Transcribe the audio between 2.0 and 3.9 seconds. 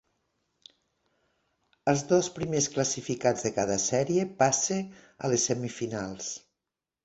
dos primers classificats de cada